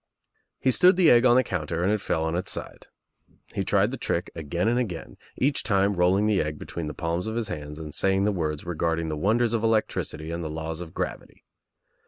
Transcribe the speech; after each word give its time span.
He 0.57 0.71
stood 0.71 0.95
the 0.95 1.11
egg 1.11 1.27
on 1.27 1.35
the 1.35 1.43
counter 1.43 1.83
and 1.83 1.91
it 1.91 2.01
fell 2.01 2.23
on 2.23 2.35
its 2.35 2.49
side. 2.49 2.87
He 3.53 3.63
tried 3.63 3.91
the 3.91 3.97
trick 3.99 4.31
again 4.33 4.67
and 4.67 4.79
again, 4.79 5.15
each 5.37 5.61
time 5.61 5.93
rolling 5.93 6.25
the 6.25 6.41
egg 6.41 6.57
between 6.57 6.87
the 6.87 6.95
palms 6.95 7.27
of 7.27 7.35
his 7.35 7.49
hands 7.49 7.77
and 7.77 7.93
saying 7.93 8.23
the 8.23 8.31
words 8.31 8.65
regarding 8.65 9.09
the 9.09 9.15
wonders 9.15 9.53
of 9.53 9.63
electricity 9.63 10.31
and 10.31 10.43
the 10.43 10.49
laws 10.49 10.81
of 10.81 10.95
gravity. 10.95 11.43